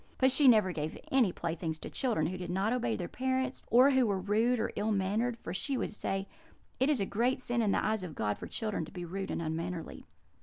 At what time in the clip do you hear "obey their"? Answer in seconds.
2.73-3.07